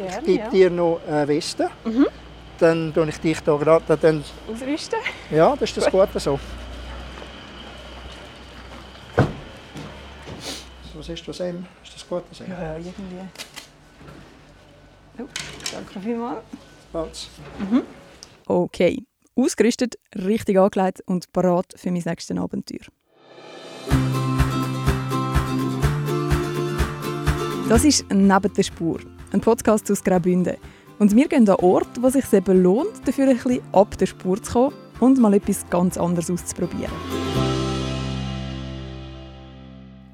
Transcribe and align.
Ich 0.00 0.26
gebe 0.26 0.50
dir 0.50 0.70
noch 0.70 1.00
eine 1.06 1.28
Weste. 1.28 1.70
Mhm. 1.84 2.06
Dann 2.58 2.92
tue 2.92 3.08
ich 3.08 3.18
dich 3.18 3.38
hier 3.38 3.58
gerade 3.58 3.96
dann... 3.96 4.24
Ausrüsten? 4.52 4.98
Ja, 5.30 5.52
das 5.52 5.70
ist 5.70 5.76
das 5.76 5.90
Gute 5.90 6.20
so. 6.20 6.38
Was 10.94 11.08
ist 11.08 11.26
das 11.26 11.40
M? 11.40 11.66
Ist 11.82 11.94
das 11.94 12.08
gut? 12.08 12.24
Das 12.28 12.40
ja, 12.40 12.76
irgendwie. 12.76 12.92
Oh, 15.18 15.26
danke 15.72 16.00
vielmals. 16.00 16.40
Balz. 16.92 17.28
Mhm. 17.58 17.82
Okay, 18.46 19.04
ausgerüstet, 19.34 19.96
richtig 20.14 20.58
angelegt 20.58 21.02
und 21.06 21.32
parat 21.32 21.74
für 21.76 21.90
mein 21.90 22.02
nächstes 22.04 22.36
Abenteuer. 22.36 22.86
Das 27.68 27.84
ist 27.84 28.04
«Neben 28.12 28.52
der 28.52 28.62
Spur», 28.64 28.98
ein 29.32 29.40
Podcast 29.40 29.90
aus 29.90 30.02
Graubünden. 30.02 30.56
Und 30.98 31.14
wir 31.14 31.28
gehen 31.28 31.48
an 31.48 31.56
Ort, 31.56 32.02
wo 32.02 32.08
es 32.08 32.14
sich 32.14 32.32
eben 32.32 32.62
lohnt, 32.62 33.06
dafür 33.06 33.28
ein 33.28 33.36
bisschen 33.36 33.62
ab 33.72 33.96
der 33.96 34.06
Spur 34.06 34.42
zu 34.42 34.52
kommen 34.52 34.74
und 34.98 35.18
mal 35.18 35.34
etwas 35.34 35.64
ganz 35.70 35.96
anderes 35.96 36.30
auszuprobieren. 36.30 36.92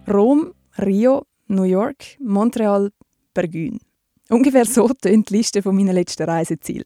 Rom, 0.07 0.53
Rio, 0.79 1.25
New 1.49 1.65
York, 1.65 2.19
Montreal, 2.21 2.91
Bergün. 3.35 3.81
Ungefähr 4.29 4.65
so 4.65 4.89
tönt 4.89 5.31
die 5.31 5.37
Liste 5.39 5.63
meiner 5.73 5.93
letzten 5.93 6.29
Reiseziele. 6.29 6.85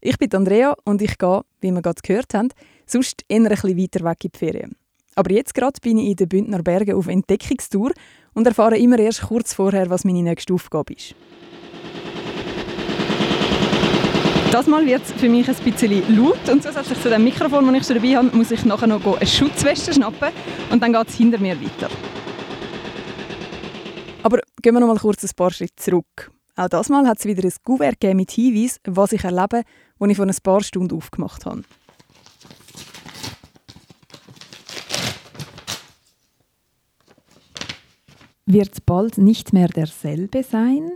Ich 0.00 0.18
bin 0.18 0.32
Andrea 0.34 0.74
und 0.84 1.02
ich 1.02 1.18
gehe, 1.18 1.42
wie 1.60 1.72
wir 1.72 1.82
gerade 1.82 2.00
gehört 2.02 2.34
haben, 2.34 2.48
sonst 2.86 3.22
eher 3.28 3.38
ein 3.38 3.48
bisschen 3.48 3.78
weiter 3.78 4.04
weg 4.04 4.24
in 4.24 4.30
die 4.32 4.38
Ferien. 4.38 4.76
Aber 5.14 5.32
jetzt 5.32 5.54
gerade 5.54 5.80
bin 5.80 5.98
ich 5.98 6.10
in 6.10 6.16
den 6.16 6.28
Bündner 6.28 6.62
Bergen 6.62 6.94
auf 6.94 7.06
Entdeckungstour 7.06 7.92
und 8.34 8.46
erfahre 8.46 8.76
immer 8.76 8.98
erst 8.98 9.22
kurz 9.22 9.54
vorher, 9.54 9.88
was 9.88 10.04
meine 10.04 10.22
nächste 10.22 10.52
Aufgabe 10.52 10.92
ist. 10.92 11.14
Das 14.52 14.66
Mal 14.66 14.86
wird 14.86 15.02
es 15.02 15.12
für 15.12 15.28
mich 15.28 15.48
ein 15.48 15.56
bisschen 15.56 16.16
laut 16.16 16.48
und 16.48 16.62
zusätzlich 16.62 17.00
zu 17.02 17.10
dem 17.10 17.24
Mikrofon, 17.24 17.66
das 17.66 17.76
ich 17.76 17.86
schon 17.86 17.96
dabei 17.96 18.16
habe, 18.16 18.36
muss 18.36 18.50
ich 18.50 18.64
nachher 18.64 18.86
noch 18.86 19.04
eine 19.04 19.26
Schutzweste 19.26 19.92
schnappen 19.92 20.28
und 20.70 20.82
dann 20.82 20.92
geht 20.92 21.08
es 21.08 21.14
hinter 21.14 21.38
mir 21.38 21.60
weiter. 21.60 21.90
Aber 24.22 24.40
gehen 24.62 24.74
wir 24.74 24.80
noch 24.80 24.88
mal 24.88 24.98
kurz 24.98 25.24
ein 25.24 25.30
paar 25.36 25.50
Schritte 25.50 25.76
zurück. 25.76 26.30
Auch 26.56 26.68
das 26.68 26.88
Mal 26.88 27.06
hat 27.06 27.18
es 27.18 27.26
wieder 27.26 27.44
ein 27.44 27.52
Kuvert 27.62 28.02
mit 28.14 28.30
Hinweis, 28.30 28.80
was 28.84 29.12
ich 29.12 29.24
erlebe, 29.24 29.62
das 29.98 30.08
ich 30.08 30.16
vor 30.16 30.26
ein 30.26 30.36
paar 30.42 30.62
Stunden 30.62 30.96
aufgemacht 30.96 31.44
habe. 31.44 31.62
Wird 38.46 38.86
bald 38.86 39.18
nicht 39.18 39.52
mehr 39.52 39.68
derselbe 39.68 40.42
sein? 40.42 40.92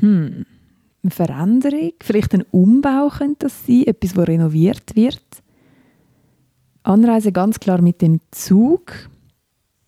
Hm. 0.00 0.44
Eine 1.02 1.10
Veränderung, 1.10 1.92
vielleicht 2.02 2.34
ein 2.34 2.44
Umbau 2.50 3.08
könnte 3.08 3.46
das 3.46 3.66
sein, 3.66 3.84
etwas, 3.86 4.14
das 4.14 4.26
renoviert 4.28 4.94
wird. 4.94 5.22
Anreise 6.82 7.32
ganz 7.32 7.60
klar 7.60 7.80
mit 7.80 8.02
dem 8.02 8.20
Zug. 8.30 8.92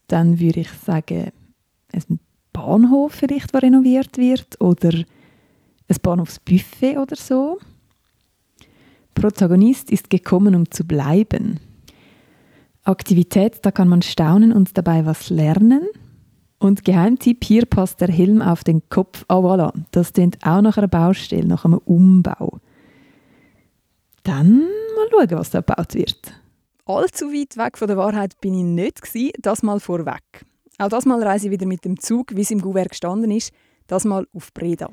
Dann 0.07 0.39
würde 0.39 0.61
ich 0.61 0.71
sagen, 0.71 1.33
ein 1.93 2.21
Bahnhof 2.57 3.13
vielleicht, 3.13 3.53
der 3.53 3.63
renoviert 3.63 4.17
wird 4.17 4.61
oder 4.63 4.91
ein 5.89 5.97
Bahnhofsbuffet 6.03 6.97
oder 6.97 7.15
so. 7.15 7.59
Protagonist 9.15 9.91
ist 9.91 10.09
gekommen, 10.09 10.55
um 10.55 10.71
zu 10.71 10.85
bleiben. 10.85 11.61
Aktivität, 12.85 13.59
da 13.63 13.71
kann 13.71 13.89
man 13.89 14.01
staunen 14.01 14.53
und 14.53 14.77
dabei 14.79 15.05
was 15.05 15.29
lernen. 15.29 15.83
Und 16.59 16.85
Geheimtipp, 16.85 17.45
hier 17.45 17.67
passt 17.67 18.01
der 18.01 18.09
Helm 18.09 18.41
auf 18.41 18.65
den 18.65 18.89
Kopf. 18.89 19.25
Ah, 19.29 19.39
voilà, 19.39 19.73
das 19.91 20.15
klingt 20.15 20.39
auch 20.43 20.63
nach 20.63 20.79
einer 20.79 20.89
Baustelle, 20.89 21.47
nach 21.47 21.67
einem 21.67 21.81
Umbau. 21.85 22.59
Dann 24.23 24.61
mal 24.61 25.09
schauen, 25.11 25.39
was 25.39 25.51
da 25.51 25.61
gebaut 25.61 25.95
wird. 25.95 26.33
Allzu 26.87 27.27
weit 27.27 27.57
weg 27.59 27.77
von 27.77 27.89
der 27.89 27.99
Wahrheit 27.99 28.41
bin 28.41 28.55
ich 28.55 28.65
nicht, 28.65 29.45
das 29.45 29.63
mal 29.63 29.79
vorweg. 29.79 30.47
Auch 30.79 30.89
das 30.89 31.07
Mal 31.07 31.23
reise 31.23 31.47
ich 31.47 31.53
wieder 31.53 31.67
mit 31.67 31.87
dem 31.87 31.99
Zug, 31.99 32.37
wie 32.37 32.43
es 32.43 32.51
im 32.51 32.61
Gouverne 32.61 32.89
gestanden 32.89 33.31
ist, 33.31 33.51
das 33.87 34.05
Mal 34.05 34.27
auf 34.35 34.53
Breda. 34.53 34.91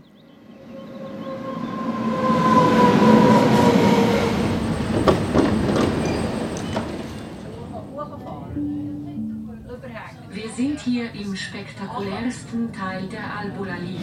Wir 10.32 10.50
sind 10.56 10.80
hier 10.80 11.12
im 11.14 11.36
spektakulärsten 11.36 12.72
Teil 12.72 13.08
der 13.10 13.38
Albula-Linie. 13.40 14.00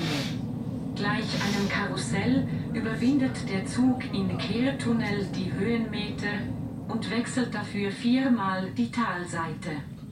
Gleich 0.96 1.24
einem 1.42 1.68
Karussell 1.68 2.46
überwindet 2.74 3.48
der 3.50 3.64
Zug 3.64 4.04
in 4.12 4.36
Kehrtunnel 4.36 5.26
die 5.34 5.50
Höhenmeter 5.50 6.40
und 6.88 7.10
wechselt 7.10 7.54
dafür 7.54 7.90
viermal 7.90 8.70
die 8.72 8.90
Talseite. 8.90 9.70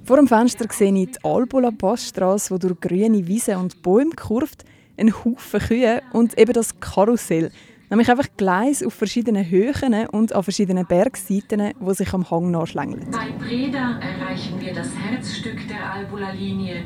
Vor 0.08 0.16
dem 0.16 0.26
Fenster 0.26 0.64
sehe 0.70 0.92
ich 0.94 1.10
die 1.10 1.22
Albula 1.22 1.70
Passstraße, 1.70 2.58
die 2.58 2.66
durch 2.66 2.80
grüne 2.80 3.26
Wiesen 3.26 3.56
und 3.56 3.82
Bäume 3.82 4.12
kurvt, 4.16 4.64
einen 4.96 5.14
Haufen 5.14 5.60
Kühe 5.60 6.00
und 6.14 6.38
eben 6.38 6.54
das 6.54 6.80
Karussell. 6.80 7.50
Nämlich 7.90 8.10
einfach 8.10 8.28
Gleis 8.38 8.82
auf 8.82 8.94
verschiedenen 8.94 9.50
Höhen 9.50 10.06
und 10.06 10.32
an 10.32 10.42
verschiedenen 10.42 10.86
Bergseiten, 10.86 11.74
die 11.78 11.94
sich 11.94 12.14
am 12.14 12.30
Hang 12.30 12.50
nachschlängeln. 12.50 13.10
Bei 13.10 13.32
Breda 13.38 14.00
erreichen 14.00 14.58
wir 14.58 14.72
das 14.72 14.88
Herzstück 14.96 15.68
der 15.68 15.92
Albula-Linie, 15.92 16.84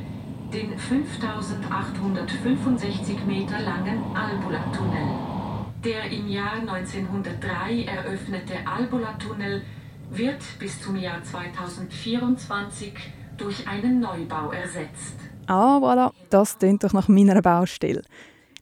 den 0.52 0.76
5865 0.76 3.24
Meter 3.24 3.60
langen 3.60 4.02
Albula-Tunnel. 4.16 5.06
Der 5.84 6.10
im 6.10 6.26
Jahr 6.26 6.54
1903 6.54 7.84
eröffnete 7.84 8.54
Albula-Tunnel 8.66 9.62
wird 10.16 10.42
bis 10.58 10.80
zum 10.80 10.96
Jahr 10.96 11.22
2024 11.22 12.92
durch 13.36 13.66
einen 13.66 14.00
Neubau 14.00 14.52
ersetzt. 14.52 15.16
Ah, 15.46 15.78
voilà, 15.78 16.12
das 16.30 16.58
klingt 16.58 16.84
doch 16.84 16.92
nach 16.92 17.08
meiner 17.08 17.40
Baustelle. 17.40 18.02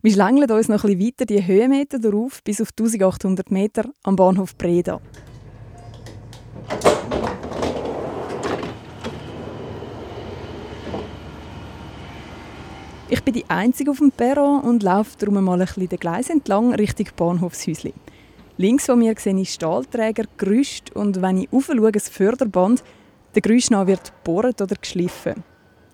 Wir 0.03 0.13
schlängeln 0.13 0.51
uns 0.51 0.69
noch 0.69 0.85
ein 0.85 0.99
weiter 0.99 1.27
die 1.27 1.47
Höhenmeter 1.47 1.99
darauf 1.99 2.43
bis 2.43 2.61
auf 2.61 2.69
1800 2.71 3.51
Meter 3.51 3.85
am 4.03 4.17
Bahnhof 4.17 4.57
Breda. 4.57 5.01
Ich 13.13 13.25
bin 13.25 13.35
die 13.35 13.51
Einzige 13.51 13.91
auf 13.91 13.99
dem 13.99 14.13
Perron 14.13 14.61
und 14.61 14.85
laufe 14.85 15.19
darum 15.19 15.43
mal 15.45 15.61
ein 15.61 15.67
bisschen 15.67 15.89
den 15.89 15.99
Gleis 15.99 16.31
entlang 16.31 16.73
Richtung 16.75 17.09
Bahnhofshäuschen. 17.17 17.93
Links 18.61 18.85
von 18.85 18.99
mir 18.99 19.15
sehe 19.17 19.35
ich 19.41 19.55
Stahlträger, 19.55 20.25
Gerüst 20.37 20.95
und 20.95 21.23
wenn 21.23 21.39
ich 21.39 21.51
aufschaue, 21.51 21.93
ein 21.95 21.99
Förderband, 21.99 22.85
der 23.35 23.41
Gerüst 23.41 23.71
nach 23.71 23.87
wird 23.87 24.13
gebohrt 24.23 24.61
oder 24.61 24.77
geschliffen. 24.77 25.43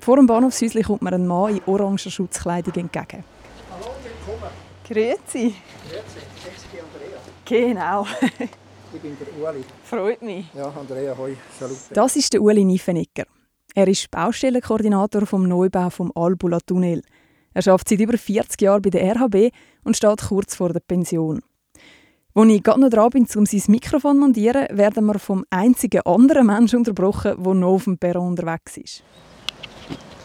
Vor 0.00 0.16
dem 0.16 0.26
Bahnhofshäuschen 0.26 0.82
kommt 0.82 1.00
mir 1.00 1.12
ein 1.12 1.28
Mann 1.28 1.54
in 1.54 1.62
oranger 1.66 2.10
Schutzkleidung 2.10 2.74
entgegen. 2.74 3.22
Hallo, 3.70 3.92
willkommen. 4.02 4.50
Grüezi. 4.82 5.54
Grüezi, 5.84 6.80
Andrea. 6.82 7.20
Genau. 7.44 8.04
ich 8.94 9.00
bin 9.00 9.16
der 9.16 9.48
Uli. 9.48 9.64
Freut 9.84 10.22
mich. 10.22 10.46
Ja, 10.52 10.66
Andrea, 10.68 11.16
hoi, 11.16 11.36
salut. 11.60 11.76
Das 11.92 12.16
ist 12.16 12.32
der 12.32 12.42
Uli 12.42 12.64
Niefenegger. 12.64 13.26
Er 13.76 13.86
ist 13.86 14.10
Baustellenkoordinator 14.10 15.24
vom 15.24 15.46
Neubau 15.46 15.88
vom 15.90 16.10
Albula 16.16 16.58
Tunnel. 16.58 17.02
Er 17.54 17.68
arbeitet 17.68 17.90
seit 17.90 18.00
über 18.00 18.18
40 18.18 18.60
Jahren 18.60 18.82
bei 18.82 18.90
der 18.90 19.14
RHB 19.14 19.54
und 19.84 19.96
steht 19.96 20.20
kurz 20.20 20.56
vor 20.56 20.72
der 20.72 20.80
Pension. 20.80 21.40
Als 22.36 22.48
ich 22.50 22.62
gerade 22.62 22.80
noch 22.82 22.90
dran 22.90 23.08
bin, 23.08 23.26
um 23.34 23.46
sein 23.46 23.62
Mikrofon 23.68 24.16
zu 24.16 24.20
montieren, 24.20 24.66
werden 24.70 25.06
wir 25.06 25.18
vom 25.18 25.46
einzigen 25.48 26.02
anderen 26.04 26.46
Menschen 26.46 26.80
unterbrochen, 26.80 27.42
der 27.42 27.54
noch 27.54 27.68
auf 27.68 27.84
dem 27.84 27.96
Perron 27.96 28.28
unterwegs 28.28 28.76
ist. 28.76 29.02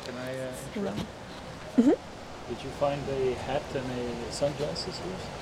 Can 0.03 0.13
I, 0.15 0.79
uh, 0.79 1.81
mhm. 1.81 1.93
Did 2.49 2.57
you 2.63 2.69
find 2.77 2.99
a 3.07 3.49
hat 3.49 3.61
and 3.73 3.85
a 3.85 4.33
sunglasses 4.33 4.99
here? 4.99 5.39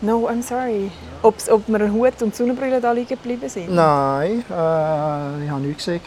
No, 0.00 0.28
I'm 0.28 0.42
sorry. 0.42 0.90
No. 1.22 1.28
Ob's, 1.28 1.48
ob 1.48 1.68
mir 1.68 1.80
ein 1.80 1.92
Hut 1.92 2.20
und 2.22 2.34
Sonnenbrille 2.34 2.80
da 2.80 2.90
liegen 2.90 3.10
geblieben 3.10 3.48
sind? 3.48 3.72
Nein, 3.72 4.40
äh, 4.50 5.44
ich 5.44 5.50
habe 5.50 5.60
nichts 5.60 5.84
gesehen. 5.84 6.00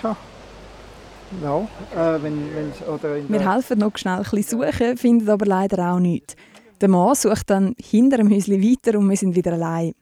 No, 1.42 1.70
äh, 1.96 2.22
wenn, 2.22 2.54
wenn, 2.54 2.94
oder 2.94 3.16
Wir 3.26 3.54
helfen 3.54 3.80
noch 3.80 3.98
schnell 3.98 4.18
ein 4.18 4.24
bisschen 4.24 4.60
suchen, 4.60 4.98
finden 4.98 5.30
aber 5.30 5.46
leider 5.46 5.94
auch 5.94 6.00
nichts. 6.00 6.36
Der 6.82 6.90
Mann 6.90 7.16
sucht 7.16 7.50
dann 7.50 7.74
hinter 7.80 8.18
dem 8.18 8.30
Häuschen 8.30 8.62
weiter 8.62 9.00
und 9.00 9.10
wir 9.10 9.16
sind 9.16 9.36
wieder 9.36 9.54
allein. 9.54 9.94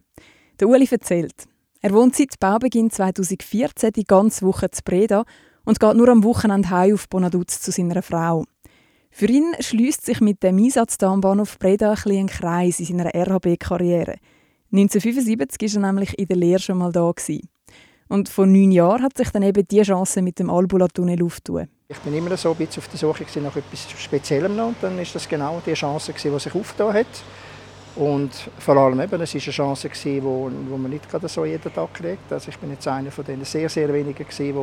Der 0.60 0.68
Uli 0.68 0.88
erzählt, 0.90 1.48
er 1.82 1.94
wohnt 1.94 2.16
seit 2.16 2.40
Baubeginn 2.40 2.90
2014 2.90 3.92
die 3.92 4.06
ganze 4.06 4.46
Woche 4.46 4.72
zu 4.72 4.82
Breda 4.84 5.24
und 5.66 5.80
geht 5.80 5.96
nur 5.96 6.10
am 6.10 6.24
Wochenende 6.24 6.70
heim 6.72 6.96
auf 6.96 7.08
Bonaduz 7.10 7.62
zu 7.62 7.72
seiner 7.72 8.02
Frau. 8.02 8.46
Für 9.12 9.28
ihn 9.28 9.54
schließt 9.60 10.04
sich 10.04 10.20
mit 10.22 10.42
dem 10.42 10.58
Einsatz 10.58 10.98
am 11.04 11.22
Bahnhof 11.22 11.60
Breda 11.60 11.94
ein, 11.94 12.12
ein 12.12 12.28
Kreis 12.28 12.80
in 12.80 12.86
seiner 12.86 13.14
RHB-Karriere. 13.14 14.16
1975 14.72 15.76
war 15.76 15.84
er 15.84 15.92
nämlich 15.92 16.18
in 16.18 16.26
der 16.26 16.38
Lehre 16.38 16.60
schon 16.60 16.80
mal 16.80 16.92
da. 16.92 17.14
Und 18.10 18.30
vor 18.30 18.48
neun 18.48 18.72
Jahren 18.72 19.04
hat 19.04 19.16
sich 19.16 19.30
dann 19.30 19.44
eben 19.44 19.68
die 19.68 19.84
Chance 19.84 20.24
mit 20.24 20.40
dem 20.40 20.50
Albula-Tunnel 20.50 21.24
aufgetan. 21.24 21.70
Ich 21.88 22.00
bin 22.00 22.16
immer 22.16 22.36
so 22.38 22.52
ein 22.52 22.56
bisschen 22.56 22.82
auf 22.82 22.88
der 22.88 22.98
Suche 22.98 23.40
nach 23.42 23.56
etwas 23.56 23.92
Speziellem 24.02 24.56
noch. 24.56 24.68
Und 24.68 24.78
dann 24.82 24.98
ist 25.00 25.14
das 25.14 25.28
genau 25.28 25.62
die 25.66 25.74
Chance, 25.74 26.14
die 26.14 26.40
sich 26.40 26.56
aufgetan 26.56 26.94
hat. 26.94 27.06
Und 27.96 28.32
vor 28.58 28.78
allem 28.78 29.00
eben, 29.02 29.22
es 29.22 29.36
war 29.36 29.42
eine 29.42 29.52
Chance, 29.52 29.90
die 30.04 30.24
wo, 30.24 30.50
wo 30.70 30.78
man 30.78 30.90
nicht 30.90 31.10
gerade 31.10 31.28
so 31.28 31.46
jeden 31.46 31.74
Tag 31.74 31.94
kriegt. 31.94 32.32
Also 32.32 32.50
ich 32.50 32.58
bin 32.58 32.72
jetzt 32.72 32.88
einer 32.88 33.12
von 33.12 33.26
den 33.26 33.44
sehr, 33.44 33.70
sehr 33.70 33.94
wenigen, 33.94 34.26
die 34.26 34.54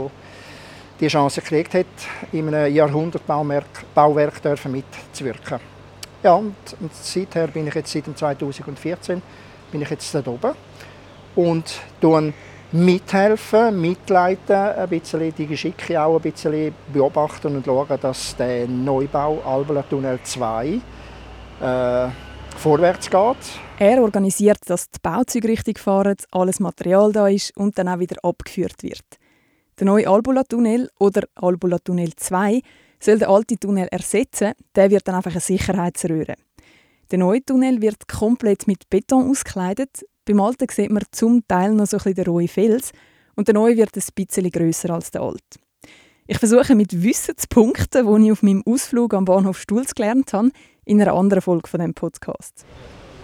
die 1.00 1.08
Chance 1.08 1.40
gekriegt 1.40 1.74
hat, 1.74 1.86
in 2.32 2.52
einem 2.52 2.74
Jahrhundertbauwerk 2.74 3.94
Bauwerk 3.94 4.40
mitzuwirken. 4.66 5.60
Ja, 6.22 6.34
und, 6.34 6.54
und 6.80 6.94
seither 6.94 7.46
bin 7.48 7.68
ich 7.68 7.74
jetzt 7.74 7.92
seit 7.92 8.04
2014 8.18 9.22
bin 9.70 9.82
ich 9.82 9.90
jetzt 9.90 10.14
da 10.14 10.20
oben 10.26 10.52
und 11.36 11.80
tun 12.00 12.34
mithelfen, 12.72 13.80
mitleiten, 13.80 14.56
ein 14.56 14.88
bisschen 14.88 15.34
die 15.34 15.46
Geschicke 15.46 16.00
auch 16.00 16.16
ein 16.16 16.22
bisschen 16.22 16.72
beobachten 16.92 17.56
und 17.56 17.64
schauen, 17.64 17.98
dass 18.00 18.36
der 18.36 18.68
Neubau 18.68 19.40
Albula 19.44 19.82
Tunnel 19.82 20.20
2 20.22 20.80
äh, 21.60 22.08
vorwärts 22.56 23.10
geht. 23.10 23.36
Er 23.78 24.02
organisiert, 24.02 24.58
dass 24.66 24.90
die 24.90 24.98
Bauzeuge 25.02 25.48
richtig 25.48 25.78
fahren, 25.78 26.16
alles 26.30 26.60
Material 26.60 27.12
da 27.12 27.28
ist 27.28 27.56
und 27.56 27.76
dann 27.78 27.88
auch 27.88 27.98
wieder 27.98 28.16
abgeführt 28.22 28.82
wird. 28.82 29.04
Der 29.78 29.86
neue 29.86 30.08
Albula-Tunnel 30.08 30.90
oder 30.98 31.22
Albula-Tunnel 31.36 32.14
2 32.14 32.60
soll 33.00 33.18
den 33.18 33.28
alten 33.28 33.58
Tunnel 33.58 33.88
ersetzen. 33.90 34.52
Der 34.74 34.90
wird 34.90 35.08
dann 35.08 35.14
einfach 35.14 35.30
eine 35.30 35.40
Sicherheitsröhre. 35.40 36.34
Der 37.10 37.18
neue 37.18 37.42
Tunnel 37.44 37.80
wird 37.80 38.06
komplett 38.06 38.66
mit 38.68 38.88
Beton 38.90 39.30
ausgekleidet. 39.30 40.04
Beim 40.30 40.40
alten 40.42 40.68
sieht 40.70 40.92
man 40.92 41.02
zum 41.10 41.42
Teil 41.48 41.72
noch 41.72 41.86
so 41.86 41.96
ein 41.96 42.04
bisschen 42.04 42.14
den 42.14 42.26
rohen 42.26 42.46
Fels 42.46 42.92
und 43.34 43.48
der 43.48 43.54
neue 43.54 43.76
wird 43.76 43.96
ein 43.96 44.02
bisschen 44.14 44.48
grösser 44.52 44.90
als 44.90 45.10
der 45.10 45.22
alte. 45.22 45.58
Ich 46.28 46.38
versuche 46.38 46.76
mit 46.76 47.02
Wissen 47.02 47.36
zu 47.36 47.48
punkten, 47.48 48.06
die 48.06 48.26
ich 48.26 48.30
auf 48.30 48.44
meinem 48.44 48.62
Ausflug 48.64 49.12
am 49.12 49.24
Bahnhof 49.24 49.58
Stulz 49.58 49.92
gelernt 49.92 50.32
habe, 50.32 50.50
in 50.84 51.02
einer 51.02 51.14
anderen 51.14 51.42
Folge 51.42 51.68
von 51.68 51.80
dem 51.80 51.94
Podcast. 51.94 52.64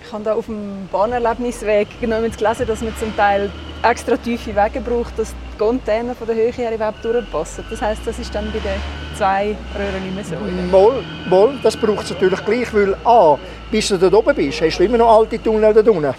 Ich 0.04 0.12
habe 0.12 0.24
da 0.24 0.34
auf 0.34 0.46
dem 0.46 0.88
Bahnerlebnisweg 0.90 1.86
genau 2.00 2.22
gelesen, 2.22 2.66
dass 2.66 2.82
man 2.82 2.92
zum 2.98 3.14
Teil 3.14 3.52
extra 3.88 4.16
tiefe 4.16 4.56
Wege 4.56 4.80
braucht, 4.80 5.16
dass 5.16 5.28
die 5.30 5.58
Container 5.58 6.16
von 6.16 6.26
der 6.26 6.34
Höhe 6.34 6.50
her 6.50 6.74
überhaupt 6.74 7.04
durchpassen. 7.04 7.64
Das 7.70 7.80
heisst, 7.82 8.04
das 8.04 8.18
ist 8.18 8.34
dann 8.34 8.46
bei 8.46 8.58
den 8.58 8.80
zwei 9.16 9.56
Röhren 9.78 10.02
nicht 10.02 10.14
mehr 10.16 10.24
so. 10.24 10.34
Moll, 10.72 11.04
moll 11.30 11.56
das 11.62 11.76
braucht 11.76 12.06
es 12.06 12.10
natürlich 12.10 12.44
gleich, 12.44 12.74
weil 12.74 12.96
A, 13.04 13.38
bis 13.70 13.86
du 13.86 13.96
dort 13.96 14.14
oben 14.14 14.34
bist, 14.34 14.60
hast 14.60 14.78
du 14.78 14.84
immer 14.84 14.98
noch 14.98 15.20
alte 15.20 15.40
Tunnel 15.40 15.72
da 15.72 15.88
unten. 15.88 16.12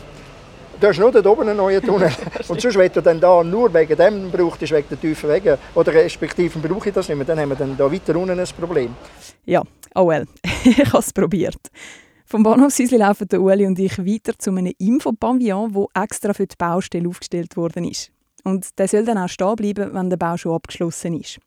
Du 0.79 0.85
hast 0.85 0.99
nur 0.99 1.11
dort 1.11 1.25
oben 1.25 1.41
einen 1.41 1.57
neuen 1.57 1.81
Tunnel. 1.81 2.11
Und 2.47 2.61
sonst, 2.61 2.77
wenn 2.77 2.91
du 2.91 3.01
dann 3.01 3.19
da 3.19 3.43
nur 3.43 3.73
wegen 3.73 3.97
dem 3.97 4.29
brauchst, 4.29 4.61
wegen 4.61 4.87
der 4.87 5.01
tiefen 5.01 5.27
Wege, 5.27 5.57
oder 5.73 5.91
respektive 5.91 6.59
brauche 6.59 6.89
ich 6.89 6.93
das 6.93 7.09
nicht 7.09 7.17
mehr, 7.17 7.25
dann 7.25 7.39
haben 7.39 7.49
wir 7.49 7.55
dann 7.55 7.75
da 7.75 7.91
weiter 7.91 8.15
unten 8.15 8.39
ein 8.39 8.47
Problem. 8.59 8.93
Ja, 9.45 9.63
oh 9.95 10.07
well, 10.07 10.27
ich 10.63 10.77
habe 10.77 10.99
es 10.99 11.11
probiert. 11.11 11.71
Vom 12.25 12.43
Bahnhofshäuschen 12.43 12.99
laufen 12.99 13.27
der 13.27 13.41
Ueli 13.41 13.65
und 13.65 13.79
ich 13.79 13.97
weiter 13.97 14.37
zu 14.37 14.51
einem 14.51 14.71
Infopavillon, 14.77 15.73
wo 15.73 15.89
extra 15.95 16.33
für 16.33 16.45
die 16.45 16.55
Baustelle 16.55 17.09
aufgestellt 17.09 17.57
worden 17.57 17.83
ist. 17.85 18.11
Und 18.43 18.77
der 18.77 18.87
soll 18.87 19.03
dann 19.03 19.17
auch 19.17 19.29
stehen 19.29 19.55
bleiben, 19.55 19.93
wenn 19.93 20.11
der 20.11 20.17
Bau 20.17 20.37
schon 20.37 20.53
abgeschlossen 20.53 21.19
ist. 21.19 21.39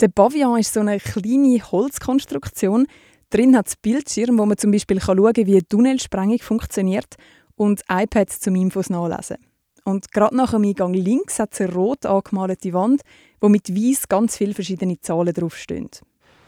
Der 0.00 0.08
Pavillon 0.08 0.58
ist 0.58 0.72
so 0.72 0.80
eine 0.80 0.98
kleine 1.00 1.60
Holzkonstruktion. 1.70 2.86
Drin 3.28 3.56
hat 3.56 3.68
es 3.68 3.76
Bildschirm, 3.76 4.38
wo 4.38 4.46
man 4.46 4.56
zum 4.56 4.70
Beispiel 4.70 5.02
schauen 5.02 5.34
kann, 5.34 5.46
wie 5.46 5.52
eine 5.52 5.68
Tunnelsprengung 5.68 6.38
funktioniert 6.38 7.16
und 7.56 7.82
iPads 7.88 8.40
zum 8.40 8.56
Infos 8.56 8.90
nachlesen. 8.90 9.36
Und 9.84 10.12
gerade 10.12 10.34
nach 10.34 10.52
dem 10.52 10.64
Eingang 10.64 10.94
links 10.94 11.38
hat 11.38 11.52
es 11.52 11.60
eine 11.60 11.74
rot 11.74 12.06
angemalte 12.06 12.72
Wand, 12.72 13.02
wo 13.40 13.48
mit 13.48 13.68
weiß 13.68 14.08
ganz 14.08 14.36
viele 14.36 14.54
verschiedene 14.54 14.98
Zahlen 15.00 15.34
draufstehen. 15.34 15.90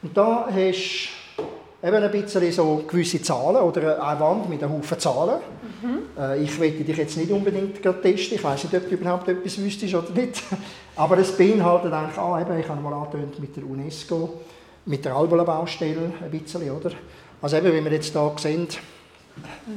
Und 0.01 0.17
da 0.17 0.47
hast 0.49 1.09
du 1.37 1.87
eben 1.87 2.03
ein 2.03 2.11
bisschen 2.11 2.51
so 2.51 2.83
gewisse 2.87 3.21
Zahlen 3.21 3.57
oder 3.57 4.03
eine 4.03 4.19
Wand 4.19 4.49
mit 4.49 4.63
einem 4.63 4.73
Haufen 4.73 4.99
Zahlen. 4.99 5.39
Mhm. 5.81 5.99
Äh, 6.19 6.43
ich 6.43 6.59
will 6.59 6.71
dich 6.71 6.97
jetzt 6.97 7.17
nicht 7.17 7.31
unbedingt 7.31 7.81
testen. 7.81 8.37
Ich 8.37 8.43
weiß 8.43 8.63
nicht, 8.63 8.75
ob 8.75 8.89
du 8.89 8.95
überhaupt 8.95 9.27
etwas 9.27 9.57
wüsstest 9.59 9.93
oder 9.93 10.09
nicht. 10.11 10.41
Aber 10.95 11.19
es 11.19 11.31
beinhaltet 11.37 11.93
eigentlich, 11.93 12.17
ah, 12.17 12.41
eben, 12.41 12.59
ich 12.59 12.67
habe 12.67 12.81
mal 12.81 12.93
angetönt 12.93 13.39
mit 13.39 13.55
der 13.55 13.63
UNESCO, 13.63 14.41
mit 14.85 15.05
der 15.05 15.15
Albola-Baustelle 15.15 16.11
ein 16.23 16.31
bisschen, 16.31 16.71
oder? 16.71 16.91
Also 17.39 17.57
eben, 17.57 17.71
wie 17.71 17.83
wir 17.83 17.91
jetzt 17.91 18.13
hier 18.13 18.33
sehen, 18.37 18.67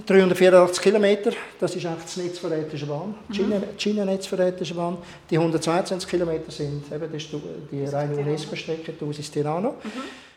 384 0.07 0.83
Kilometer, 0.83 1.33
das 1.59 1.75
ist 1.75 1.87
eigentlich 1.87 2.05
das 2.05 2.17
Netz 2.17 2.39
von 2.39 2.53
Rätischer 2.53 2.87
Bahn, 2.87 3.15
mhm. 3.29 3.51
das 3.51 3.83
Schienennetz 3.83 4.27
von 4.27 4.39
Rätischer 4.39 4.75
Bahn. 4.75 4.99
Die 5.31 5.39
122 5.39 6.09
Kilometer 6.09 6.51
sind 6.51 6.85
eben 6.93 7.13
das 7.13 7.27
die 7.71 7.85
reine 7.85 8.17
UNESCO-Strecke, 8.17 8.93
die 8.93 9.05
aus 9.05 9.31
Tirano. 9.31 9.71
Mhm. 9.83 10.31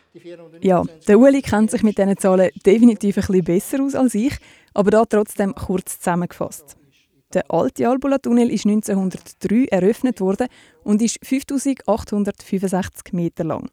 Ja, 0.60 0.84
der 1.08 1.18
Uli 1.18 1.42
kennt 1.42 1.72
sich 1.72 1.82
mit 1.82 1.98
diesen 1.98 2.16
Zahlen 2.16 2.50
definitiv 2.64 3.16
ein 3.16 3.26
bisschen 3.26 3.44
besser 3.44 3.82
aus 3.82 3.94
als 3.96 4.14
ich, 4.14 4.34
aber 4.72 4.92
da 4.92 5.04
trotzdem 5.04 5.54
kurz 5.56 5.98
zusammengefasst. 5.98 6.76
Der 7.32 7.50
alte 7.50 7.88
Albula-Tunnel 7.88 8.48
ist 8.52 8.64
1903 8.64 9.66
eröffnet 9.72 10.20
worden 10.20 10.46
und 10.84 11.02
ist 11.02 11.18
5865 11.24 13.12
Meter 13.12 13.42
lang. 13.42 13.68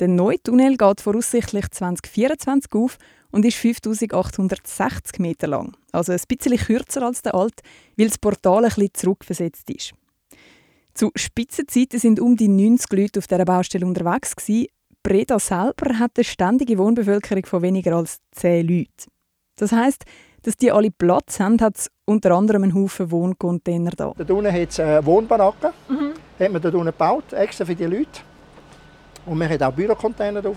Der 0.00 0.08
neue 0.08 0.42
Tunnel 0.42 0.76
geht 0.76 1.00
voraussichtlich 1.00 1.70
2024 1.70 2.72
auf 2.74 2.98
und 3.30 3.44
ist 3.44 3.56
5860 3.56 5.18
Meter 5.20 5.46
lang. 5.46 5.76
Also 5.92 6.12
ein 6.12 6.20
bisschen 6.26 6.56
kürzer 6.56 7.02
als 7.02 7.22
der 7.22 7.34
alte, 7.34 7.62
weil 7.96 8.08
das 8.08 8.18
Portal 8.18 8.64
ein 8.64 8.70
bisschen 8.70 8.94
zurückversetzt 8.94 9.70
ist. 9.70 9.92
Zu 10.94 11.10
Spitzenzeiten 11.16 11.98
sind 11.98 12.20
um 12.20 12.36
die 12.36 12.48
90 12.48 12.92
Leute 12.92 13.18
auf 13.18 13.26
dieser 13.26 13.44
Baustelle 13.44 13.86
unterwegs. 13.86 14.36
Gewesen. 14.36 14.68
Breda 15.02 15.38
selber 15.38 15.98
hat 15.98 16.12
eine 16.16 16.24
ständige 16.24 16.78
Wohnbevölkerung 16.78 17.44
von 17.44 17.62
weniger 17.62 17.96
als 17.96 18.20
10 18.32 18.66
Leuten. 18.66 19.10
Das 19.56 19.72
heißt, 19.72 20.04
dass 20.42 20.56
die 20.56 20.72
alle 20.72 20.90
Platz 20.90 21.40
haben, 21.40 21.60
hat 21.60 21.76
es 21.76 21.90
unter 22.04 22.32
anderem 22.32 22.62
einen 22.62 22.74
Haufen 22.74 23.10
Wohncontainer 23.10 23.90
da. 23.90 24.12
Da 24.16 24.34
unten 24.34 24.52
hat 24.52 24.70
es 24.70 24.80
eine 24.80 25.04
Wohnbaracke, 25.04 25.72
mhm. 25.88 26.14
hat 26.38 26.52
man 26.52 26.62
da 26.62 26.68
unten 26.70 26.86
gebaut, 26.86 27.32
extra 27.32 27.64
für 27.64 27.74
die 27.74 27.84
Leute. 27.84 28.20
Und 29.26 29.38
man 29.38 29.48
hat 29.48 29.62
auch 29.62 29.72
Bürocontainer 29.72 30.42
drauf. 30.42 30.56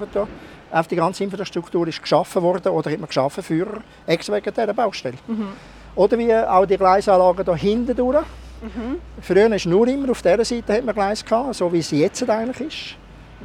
Auf 0.69 0.87
die 0.87 0.95
ganze 0.95 1.23
Infrastruktur 1.23 1.87
ist 1.87 2.01
geschaffen 2.01 2.41
worden 2.41 2.69
oder 2.69 2.91
hat 2.91 2.99
man 2.99 3.07
geschaffen 3.07 3.43
für 3.43 3.67
extra 4.05 4.33
wegen 4.33 4.53
dieser 4.53 4.73
Baustelle. 4.73 5.17
Mhm. 5.27 5.47
Oder 5.95 6.17
wie 6.17 6.33
auch 6.35 6.65
die 6.65 6.77
Gleisanlagen 6.77 7.45
hier 7.45 7.55
hinten 7.55 7.95
durch. 7.95 8.25
Mhm. 8.61 8.97
Früher 9.21 9.49
war 9.49 9.57
nur 9.65 9.87
immer 9.87 10.11
auf 10.11 10.21
dieser 10.21 10.43
Seite 10.43 10.73
hat 10.73 10.85
man 10.85 10.93
Gleis 10.93 11.23
gehabt, 11.23 11.55
so 11.55 11.71
wie 11.71 11.79
es 11.79 11.91
jetzt 11.91 12.29
eigentlich 12.29 12.67
ist. 12.67 12.95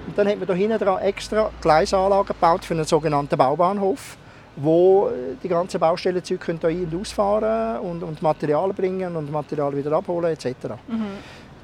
Und 0.06 0.18
dann 0.18 0.26
hat 0.26 0.38
man 0.38 0.46
hier 0.46 0.68
hinten 0.68 0.84
dran 0.84 1.00
extra 1.00 1.50
Gleisanlagen 1.60 2.26
gebaut 2.26 2.64
für 2.64 2.74
einen 2.74 2.84
sogenannten 2.84 3.36
Baubahnhof, 3.36 4.16
wo 4.56 5.10
die 5.42 5.48
ganzen 5.48 5.78
Baustellenzüge 5.78 6.52
ein- 6.52 6.58
und 6.58 7.00
ausfahren 7.00 7.80
und, 7.80 8.02
und 8.02 8.20
Material 8.22 8.72
bringen 8.72 9.14
und 9.16 9.30
Material 9.30 9.76
wieder 9.76 9.92
abholen 9.92 10.32
etc. 10.32 10.46
Mhm. 10.88 11.06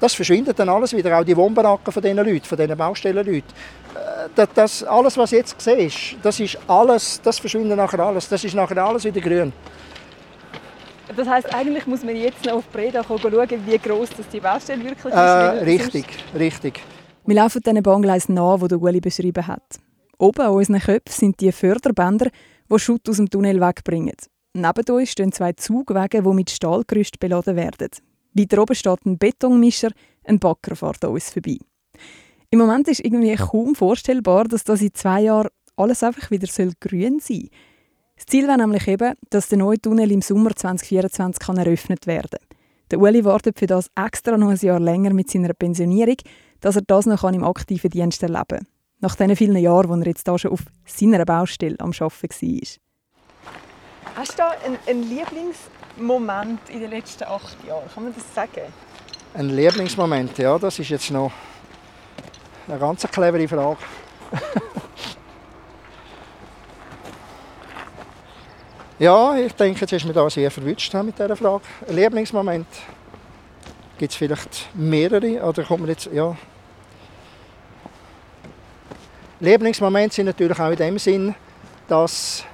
Das 0.01 0.15
verschwindet 0.15 0.59
dann 0.59 0.69
alles 0.69 0.93
wieder, 0.93 1.19
auch 1.19 1.25
die 1.25 1.37
Wohnbaracken 1.37 1.93
von 1.93 2.03
diesen 2.03 2.17
Leuten, 2.17 2.45
von 2.45 2.57
diesen 2.57 2.77
Baustellenleuten. 2.77 3.43
Äh, 3.95 4.29
das, 4.35 4.49
das, 4.55 4.85
alles, 4.85 5.17
was 5.17 5.31
du 5.31 5.37
jetzt 5.37 5.61
siehst, 5.61 6.17
das 6.23 6.39
ist 6.39 6.59
alles, 6.69 7.21
das 7.23 7.39
verschwindet 7.39 7.77
nachher 7.77 8.01
alles. 8.01 8.29
Das 8.29 8.45
ist 8.45 8.55
nachher 8.55 8.85
alles 8.85 9.05
wieder 9.05 9.21
grün. 9.21 9.53
Das 11.17 11.27
heisst, 11.27 11.53
eigentlich 11.55 11.87
muss 11.87 12.05
man 12.05 12.15
jetzt 12.15 12.45
noch 12.45 12.55
auf 12.55 12.69
Breda 12.69 13.03
schauen, 13.03 13.49
wie 13.67 13.79
groß 13.79 14.11
das 14.17 14.29
die 14.29 14.41
Baustelle 14.41 14.85
wirklich 14.85 15.07
ist. 15.07 15.13
Äh, 15.13 15.65
richtig, 15.65 16.07
richtig. 16.39 16.81
Wir 17.27 17.37
laufen 17.37 17.61
diesen 17.61 17.83
Bahngleisen 17.83 18.35
nach, 18.35 18.59
die 18.69 18.75
Uli 18.75 19.01
beschrieben 19.01 19.47
hat. 19.47 19.81
Oben 20.19 20.43
an 20.43 20.53
unseren 20.53 20.81
Köpfen 20.81 21.13
sind 21.13 21.41
die 21.41 21.53
Förderbänder, 21.53 22.31
die 22.71 22.79
Schutt 22.79 23.09
aus 23.09 23.17
dem 23.17 23.31
Tunnel 23.31 23.61
wegbringen. 23.61 24.17
Neben 24.55 24.95
uns 24.95 25.11
stehen 25.11 25.33
zwei 25.33 25.53
Zugwege, 25.53 26.23
die 26.23 26.29
mit 26.35 26.51
Stahlgerüst 26.51 27.19
beladen 27.21 27.57
werden. 27.57 27.91
Weiter 28.35 28.63
oben 28.63 28.75
steht 28.75 29.05
ein 29.07 29.19
Betonmischer, 29.19 29.91
ein 30.25 30.39
Bagger 30.39 30.77
fährt 30.77 31.05
an 31.05 31.13
uns 31.13 31.31
vorbei. 31.31 31.59
Im 32.51 32.59
Moment 32.59 32.89
ist 32.89 33.01
irgendwie 33.01 33.35
kaum 33.35 33.75
vorstellbar, 33.75 34.45
dass 34.45 34.65
das 34.65 34.81
in 34.81 34.95
zwei 34.95 35.23
Jahren 35.23 35.51
alles 35.77 36.03
einfach 36.03 36.31
wieder 36.31 36.49
grün 36.81 37.21
sein 37.21 37.41
soll. 37.41 37.49
Das 38.17 38.27
Ziel 38.27 38.49
wäre 38.49 38.59
nämlich 38.59 38.89
eben, 38.89 39.15
dass 39.31 39.49
der 39.49 39.59
neue 39.59 39.81
Tunnel 39.81 40.11
im 40.11 40.23
Sommer 40.23 40.55
2024 40.55 41.39
kann 41.39 41.57
eröffnet 41.57 42.07
werden 42.07 42.31
kann. 42.31 42.59
Der 42.91 43.01
Uli 43.01 43.25
wartet 43.25 43.59
für 43.59 43.67
das 43.67 43.91
extra 43.95 44.37
noch 44.37 44.49
ein 44.49 44.57
Jahr 44.57 44.81
länger 44.81 45.13
mit 45.13 45.31
seiner 45.31 45.53
Pensionierung, 45.53 46.17
dass 46.61 46.77
er 46.77 46.83
das 46.83 47.07
noch 47.07 47.23
im 47.25 47.45
aktiven 47.45 47.91
Dienst 47.91 48.23
erleben 48.23 48.45
kann. 48.49 48.67
Nach 49.01 49.15
den 49.15 49.37
vielen 49.37 49.57
Jahren, 49.57 49.89
wo 49.89 49.95
er 49.95 50.07
jetzt 50.07 50.27
da 50.27 50.39
schon 50.39 50.53
auf 50.53 50.65
seiner 50.85 51.25
Baustelle 51.25 51.79
am 51.79 51.93
Arbeiten 51.99 52.23
war. 52.23 52.69
Hast 54.19 54.37
du 54.37 54.43
einen, 54.43 54.77
einen 54.85 55.09
Lieblingsmoment 55.09 56.69
in 56.71 56.81
den 56.81 56.91
letzten 56.91 57.23
acht 57.23 57.57
Jahren? 57.65 57.89
Kann 57.95 58.03
man 58.03 58.13
das 58.13 58.25
sagen? 58.35 58.63
Ein 59.33 59.51
Lieblingsmoment, 59.51 60.37
ja, 60.39 60.59
das 60.59 60.77
ist 60.81 60.89
jetzt 60.89 61.13
noch 61.13 61.31
eine 62.67 62.81
ganz 62.81 63.03
clevere 63.03 63.47
Frage. 63.47 63.79
ja, 68.99 69.37
ich 69.37 69.53
denke, 69.53 69.83
jetzt 69.83 69.93
ist 69.93 70.05
mir 70.05 70.13
da 70.13 70.29
sehr 70.29 70.51
verwünscht 70.51 70.93
mit 70.95 71.17
dieser 71.17 71.37
Frage. 71.37 71.63
Ein 71.89 71.95
Lieblingsmoment. 71.95 72.67
gibt 73.99 74.11
es 74.11 74.19
vielleicht 74.19 74.69
mehrere. 74.75 75.45
Oder 75.45 75.63
kommt 75.63 75.83
man 75.83 75.91
jetzt, 75.91 76.11
ja. 76.13 76.37
Lieblingsmomente 79.39 80.17
sind 80.17 80.27
natürlich 80.27 80.59
auch 80.59 80.71
in 80.71 80.77
dem 80.77 80.99
Sinn, 80.99 81.37
dass, 81.87 82.45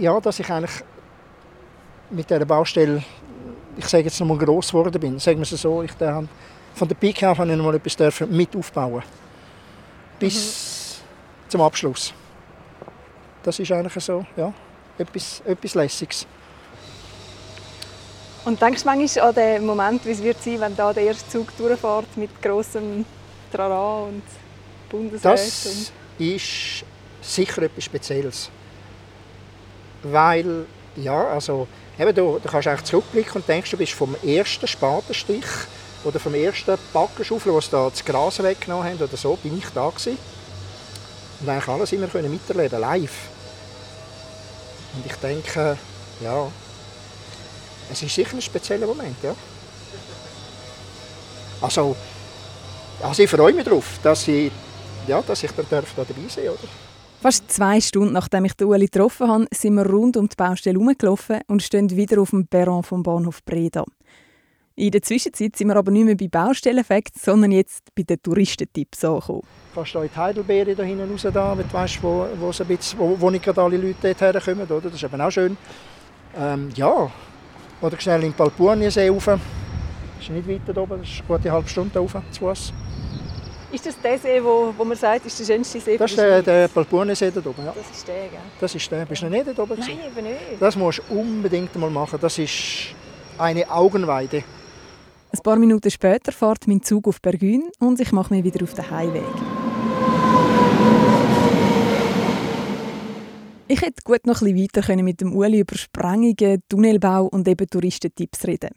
ja, 0.00 0.18
dass 0.20 0.40
ich 0.40 0.50
eigentlich 0.50 0.82
mit 2.10 2.28
dieser 2.28 2.44
Baustelle, 2.44 3.02
ich 3.76 3.86
sage 3.86 4.04
jetzt 4.04 4.18
nochmal 4.18 4.38
gross 4.38 4.68
geworden 4.68 4.98
bin. 4.98 5.18
Sagen 5.18 5.38
wir 5.38 5.42
es 5.42 5.50
so, 5.50 5.82
ich 5.82 5.92
habe 6.00 6.28
von 6.74 6.88
der 6.88 6.94
Pike 6.94 7.28
auf 7.28 7.38
habe 7.38 7.52
ich 7.52 7.58
mal 7.58 7.74
etwas 7.74 7.96
dürfen 7.96 8.34
mit 8.34 8.54
aufbauen. 8.56 9.02
Bis 10.18 11.00
mhm. 11.02 11.50
zum 11.50 11.60
Abschluss. 11.60 12.12
Das 13.42 13.58
ist 13.58 13.70
eigentlich 13.72 14.02
so, 14.02 14.24
ja, 14.36 14.52
etwas, 14.98 15.42
etwas 15.44 15.74
Lässiges. 15.74 16.26
Und 18.44 18.60
denkst 18.60 18.82
du 18.82 18.86
manchmal 18.86 19.28
an 19.28 19.34
den 19.34 19.66
Moment, 19.66 20.04
wie 20.06 20.10
es 20.10 20.22
wird 20.22 20.42
sein, 20.42 20.60
wenn 20.60 20.74
da 20.74 20.92
der 20.92 21.04
erste 21.04 21.28
Zug 21.28 21.56
durchfährt 21.56 22.16
mit 22.16 22.40
großem 22.40 23.04
Trara 23.52 24.04
und 24.04 24.22
Bundesrat? 24.88 25.38
Das 25.38 25.92
ist 26.18 26.84
sicher 27.20 27.62
etwas 27.62 27.84
Spezielles. 27.84 28.50
Weil, 30.02 30.66
ja, 30.96 31.28
also, 31.28 31.68
eben, 31.98 32.14
du, 32.14 32.38
du 32.42 32.48
kannst 32.48 32.68
eigentlich 32.68 32.84
zurückblicken 32.84 33.34
und 33.34 33.48
denkst, 33.48 33.70
du 33.70 33.76
bist 33.76 33.92
vom 33.92 34.16
ersten 34.24 34.66
Spatenstich 34.66 35.44
oder 36.04 36.18
vom 36.18 36.34
ersten 36.34 36.78
Backenschaufel, 36.92 37.52
wo 37.52 37.60
sie 37.60 37.70
da 37.70 37.90
das 37.90 38.04
Gras 38.04 38.42
weggenommen 38.42 38.84
haben 38.84 39.02
oder 39.02 39.16
so, 39.16 39.36
bin 39.36 39.58
ich 39.58 39.66
da 39.74 39.88
gewesen. 39.88 40.16
Und 41.40 41.48
eigentlich 41.48 41.68
alles 41.68 41.92
immer 41.92 42.06
können 42.06 42.30
miterleben, 42.30 42.80
live. 42.80 43.28
Und 44.94 45.06
ich 45.06 45.16
denke, 45.16 45.76
ja, 46.20 46.48
es 47.92 48.02
ist 48.02 48.14
sicher 48.14 48.34
ein 48.34 48.42
spezieller 48.42 48.86
Moment, 48.86 49.16
ja. 49.22 49.34
Also, 51.60 51.94
also 53.02 53.22
ich 53.22 53.30
freue 53.30 53.52
mich 53.52 53.64
darauf, 53.64 53.98
dass 54.02 54.26
ich, 54.28 54.50
ja, 55.06 55.20
dass 55.22 55.42
ich 55.42 55.50
dann 55.52 55.66
da 55.68 55.82
dabei 55.96 56.14
sein 56.28 56.46
darf. 56.46 56.89
Fast 57.20 57.52
zwei 57.52 57.82
Stunden 57.82 58.14
nachdem 58.14 58.46
ich 58.46 58.58
Ueli 58.62 58.86
getroffen 58.86 59.28
habe, 59.28 59.46
sind 59.52 59.74
wir 59.74 59.84
rund 59.84 60.16
um 60.16 60.26
die 60.26 60.36
Baustelle 60.36 60.78
herumgelaufen 60.78 61.40
und 61.48 61.62
stehen 61.62 61.90
wieder 61.90 62.18
auf 62.18 62.30
dem 62.30 62.46
Perron 62.46 62.82
vom 62.82 63.02
Bahnhof 63.02 63.44
Breda. 63.44 63.84
In 64.74 64.90
der 64.90 65.02
Zwischenzeit 65.02 65.54
sind 65.54 65.68
wir 65.68 65.76
aber 65.76 65.90
nicht 65.90 66.06
mehr 66.06 66.16
bei 66.16 66.28
Baustellenfacts, 66.28 67.22
sondern 67.22 67.52
jetzt 67.52 67.94
bei 67.94 68.04
den 68.04 68.22
Touristentipps 68.22 69.04
angekommen. 69.04 69.42
Kannst 69.74 69.94
du 69.94 69.98
in 69.98 70.08
die 70.08 70.16
Heidelbeere 70.16 70.74
da 70.74 70.82
hinten 70.82 71.10
raus, 71.10 71.26
da, 71.30 71.58
wenn 71.58 71.68
du 71.68 71.74
weißt, 71.74 72.02
wo, 72.02 72.26
wo, 72.38 72.52
ein 72.58 72.66
bisschen, 72.66 72.98
wo, 72.98 73.20
wo 73.20 73.28
nicht 73.28 73.44
gerade 73.44 73.60
alle 73.60 73.76
Leute 73.76 74.14
herkommen. 74.18 74.64
Oder? 74.64 74.80
Das 74.80 74.94
ist 74.94 75.04
eben 75.04 75.20
auch 75.20 75.30
schön. 75.30 75.58
Ähm, 76.38 76.70
ja, 76.74 77.10
oder 77.82 78.00
schnell 78.00 78.22
in 78.22 78.30
den 78.30 78.32
Palpurniensee 78.32 79.10
rauf. 79.10 79.26
Das 79.26 79.38
ist 80.22 80.30
nicht 80.30 80.48
weiter 80.48 80.80
oben, 80.80 81.00
das 81.00 81.10
ist 81.10 81.18
eine 81.18 81.36
gute 81.36 81.52
halbe 81.52 81.68
Stunde 81.68 81.98
rauf 81.98 82.16
zu 82.30 82.40
Fuß. 82.40 82.72
Ist 83.72 83.86
das 83.86 84.00
der 84.00 84.18
See, 84.18 84.42
wo, 84.42 84.74
wo 84.76 84.84
man 84.84 84.96
sagt, 84.96 85.26
ist 85.26 85.38
der 85.38 85.44
schönste 85.44 85.78
See 85.80 85.96
Das 85.96 86.10
ist 86.10 86.18
der, 86.18 86.42
der 86.42 86.68
Palpurniensee 86.68 87.30
da 87.30 87.38
oben, 87.40 87.64
ja. 87.64 87.72
Das 87.72 87.96
ist 87.96 88.08
der, 88.08 88.28
gell? 88.28 88.40
Das 88.60 88.74
ist 88.74 88.90
der. 88.90 89.06
Bist 89.06 89.22
du 89.22 89.26
noch 89.26 89.32
nicht 89.32 89.46
dort 89.46 89.58
oben? 89.60 89.78
Nein, 89.78 89.98
eben 90.06 90.26
nicht. 90.26 90.60
Das 90.60 90.74
musst 90.74 91.00
du 91.08 91.14
unbedingt 91.14 91.74
mal 91.76 91.90
machen. 91.90 92.18
Das 92.20 92.36
ist 92.38 92.94
eine 93.38 93.70
Augenweide. 93.70 94.42
Ein 95.32 95.40
paar 95.44 95.56
Minuten 95.56 95.90
später 95.90 96.32
fährt 96.32 96.66
mein 96.66 96.82
Zug 96.82 97.06
auf 97.06 97.20
Bergün 97.22 97.70
und 97.78 98.00
ich 98.00 98.10
mache 98.10 98.34
mich 98.34 98.42
wieder 98.42 98.64
auf 98.64 98.74
den 98.74 98.90
Heimweg. 98.90 99.22
Ich 103.68 103.80
hätte 103.82 104.02
gut 104.02 104.26
noch 104.26 104.42
ein 104.42 104.52
bisschen 104.52 104.82
weiter 104.82 105.02
mit 105.02 105.20
dem 105.20 105.32
Uli 105.32 105.60
über 105.60 105.76
Sprengungen, 105.76 106.60
Tunnelbau 106.68 107.26
und 107.26 107.46
eben 107.46 107.68
Touristentipps 107.68 108.44
reden. 108.48 108.70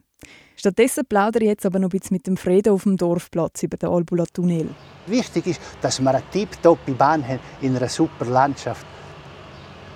Stattdessen 0.63 1.05
plaudere 1.05 1.43
ich 1.43 1.50
jetzt 1.50 1.65
aber 1.65 1.77
noch 1.77 1.89
ein 1.89 2.00
bisschen 2.00 2.15
mit 2.15 2.25
dem 2.25 2.38
Fredo 2.38 2.74
auf 2.74 2.84
dem 2.84 2.96
Dorfplatz 2.96 3.63
über 3.63 3.75
den 3.75 3.89
Albula 3.89 4.24
Tunnel. 4.32 4.70
Wichtig 5.08 5.48
ist, 5.48 5.60
dass 5.82 6.00
wir 6.00 6.10
eine 6.10 6.24
tiptoppe 6.32 6.93
Bahn 6.93 7.22
haben 7.27 7.41
in 7.60 7.75
einer 7.75 7.89
super 7.89 8.24
Landschaft. 8.24 8.86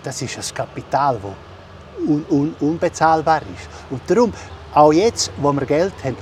Das 0.03 0.21
ist 0.21 0.37
ein 0.37 0.55
Kapital, 0.55 1.21
das 1.23 2.05
un 2.05 2.25
un 2.29 2.53
unbezahlbar 2.59 3.43
ist. 3.43 3.69
Und 3.89 4.01
darum, 4.07 4.33
auch 4.73 4.91
jetzt, 4.91 5.31
wo 5.37 5.53
wir 5.53 5.65
Geld 5.65 5.93
haben, 6.03 6.17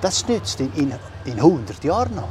das 0.00 0.26
nützt 0.26 0.58
in, 0.60 0.72
in, 0.72 0.94
in 1.26 1.34
100 1.34 1.84
Jahren 1.84 2.14
noch. 2.14 2.30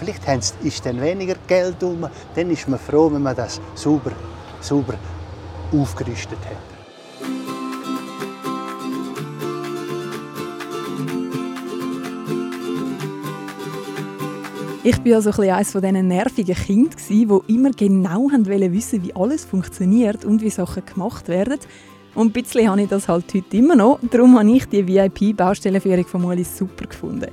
Vielleicht 0.00 0.24
ist 0.64 0.84
dann 0.84 1.00
weniger 1.00 1.36
Geld 1.46 1.80
um, 1.84 2.08
dann 2.34 2.50
ist 2.50 2.66
man 2.66 2.80
froh, 2.80 3.12
wenn 3.12 3.22
man 3.22 3.36
das 3.36 3.60
sauber, 3.76 4.10
sauber 4.60 4.94
aufgerüstet 5.70 6.40
hat. 6.46 6.69
Ich 14.82 15.04
war 15.04 15.16
also 15.16 15.42
eines 15.42 15.72
von 15.72 15.82
diesen 15.82 16.08
nervigen 16.08 16.54
Kindern, 16.54 16.96
die 17.06 17.28
immer 17.48 17.70
genau 17.70 18.30
wissen 18.30 19.02
wie 19.02 19.14
alles 19.14 19.44
funktioniert 19.44 20.24
und 20.24 20.40
wie 20.40 20.48
Sachen 20.48 20.82
gemacht 20.86 21.28
werden. 21.28 21.58
Und 22.14 22.28
ein 22.28 22.32
bisschen 22.32 22.66
habe 22.66 22.80
ich 22.80 22.88
das 22.88 23.06
halt 23.06 23.26
heute 23.34 23.56
immer 23.58 23.76
noch. 23.76 23.98
Darum 24.10 24.38
habe 24.38 24.50
ich 24.50 24.64
die 24.64 24.86
VIP-Baustellenführung 24.86 26.06
von 26.06 26.22
Mulis 26.22 26.56
super 26.56 26.86
gefunden. 26.86 27.30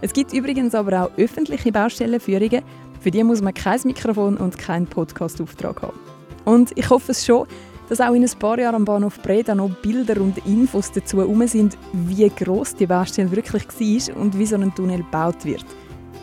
Es 0.00 0.12
gibt 0.12 0.32
übrigens 0.32 0.74
aber 0.74 1.04
auch 1.04 1.10
öffentliche 1.16 1.70
Baustellenführungen. 1.70 2.62
Für 2.98 3.12
die 3.12 3.22
muss 3.22 3.42
man 3.42 3.54
kein 3.54 3.80
Mikrofon 3.84 4.36
und 4.36 4.58
keinen 4.58 4.88
Podcast-Auftrag 4.88 5.82
haben. 5.82 5.98
Und 6.46 6.76
ich 6.76 6.90
hoffe 6.90 7.12
es 7.12 7.24
schon, 7.24 7.46
dass 7.88 8.00
auch 8.00 8.12
in 8.12 8.24
ein 8.24 8.38
paar 8.40 8.58
Jahren 8.58 8.74
am 8.74 8.84
Bahnhof 8.84 9.22
Breda 9.22 9.54
noch 9.54 9.70
Bilder 9.82 10.20
und 10.20 10.44
Infos 10.46 10.90
dazu 10.90 11.18
herum 11.18 11.46
sind, 11.46 11.78
wie 11.92 12.28
gross 12.28 12.74
die 12.74 12.86
Baustelle 12.86 13.30
wirklich 13.30 13.62
war 13.68 14.16
und 14.16 14.36
wie 14.36 14.46
so 14.46 14.56
ein 14.56 14.74
Tunnel 14.74 14.98
gebaut 14.98 15.44
wird. 15.44 15.64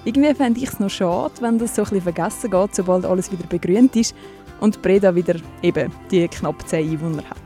Irgendwie 0.06 0.34
fände 0.36 0.60
ich 0.60 0.70
es 0.70 0.80
noch 0.80 0.92
schade, 0.92 1.34
wenn 1.42 1.58
das 1.58 1.76
so 1.76 1.82
ein 1.82 1.90
bisschen 1.90 2.04
vergessen 2.04 2.52
geht, 2.52 2.76
sobald 2.76 3.06
alles 3.06 3.32
wieder 3.32 3.48
begrünt 3.48 3.96
ist 3.96 4.14
und 4.60 4.84
Breda 4.84 5.16
wieder 5.16 5.38
eben 5.64 5.92
die 6.12 6.28
knapp 6.28 6.68
10 6.68 6.92
Einwohner 6.92 7.24
hat. 7.28 7.38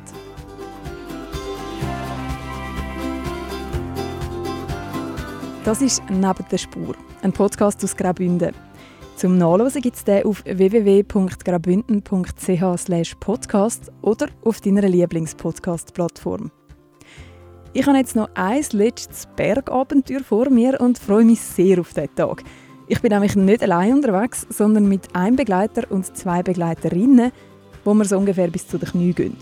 Das 5.63 5.81
ist 5.81 6.03
«Neben 6.09 6.45
der 6.51 6.57
Spur», 6.57 6.95
ein 7.21 7.31
Podcast 7.31 7.81
aus 7.83 7.95
Graubünden. 7.95 8.53
Zum 9.15 9.37
Nachlesen 9.37 9.81
gibt 9.81 9.95
es 9.95 10.03
den 10.03 10.25
auf 10.25 10.43
www.graubünden.ch 10.45 13.19
podcast 13.19 13.91
oder 14.01 14.27
auf 14.43 14.61
deiner 14.61 14.87
Lieblingspodcast-Plattform. 14.87 16.51
Ich 17.71 17.85
habe 17.85 17.97
jetzt 17.97 18.15
noch 18.15 18.29
ein 18.33 18.65
letztes 18.71 19.27
Bergabenteuer 19.35 20.21
vor 20.21 20.49
mir 20.49 20.81
und 20.81 20.97
freue 20.97 21.23
mich 21.23 21.39
sehr 21.39 21.79
auf 21.79 21.93
diesen 21.93 22.15
Tag. 22.15 22.43
Ich 22.87 22.99
bin 22.99 23.11
nämlich 23.11 23.35
nicht 23.35 23.61
allein 23.61 23.93
unterwegs, 23.93 24.47
sondern 24.49 24.89
mit 24.89 25.15
einem 25.15 25.35
Begleiter 25.35 25.83
und 25.91 26.17
zwei 26.17 26.41
Begleiterinnen, 26.41 27.31
wo 27.85 27.93
wir 27.93 28.05
so 28.05 28.17
ungefähr 28.17 28.47
bis 28.47 28.67
zu 28.67 28.79
den 28.79 28.89
Knie 28.89 29.13
gehen. 29.13 29.37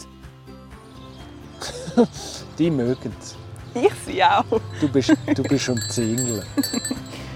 Die 2.59 2.69
mögen 2.69 3.13
es. 3.17 3.37
Ich 3.73 3.93
sie 4.05 4.21
auch. 4.21 4.59
Du 4.81 4.89
bist, 4.89 5.13
du 5.33 5.43
bist 5.43 5.71
Zingeln. 5.89 6.43